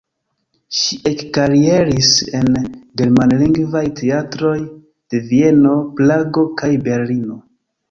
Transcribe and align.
Ŝi 0.77 0.95
ekkarieris 1.09 2.09
en 2.39 2.49
germanlingvaj 3.03 3.85
teatroj 4.01 4.57
de 4.63 5.23
Vieno, 5.29 5.77
Prago 6.01 6.49
kaj 6.65 6.75
Berlino. 6.91 7.41